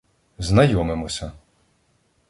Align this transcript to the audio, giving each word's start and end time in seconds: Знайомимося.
Знайомимося. 0.47 1.31